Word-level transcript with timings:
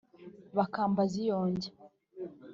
bakambaza 0.57 1.15
iyo 1.25 1.37
njya 1.51 1.71